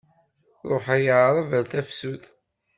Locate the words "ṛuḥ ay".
0.71-1.05